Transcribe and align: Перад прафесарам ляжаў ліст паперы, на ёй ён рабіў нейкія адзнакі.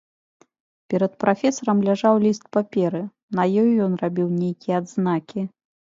Перад 0.93 1.13
прафесарам 1.23 1.83
ляжаў 1.89 2.15
ліст 2.25 2.43
паперы, 2.57 3.03
на 3.41 3.45
ёй 3.65 3.71
ён 3.89 3.93
рабіў 4.03 4.27
нейкія 4.41 4.75
адзнакі. 4.85 5.41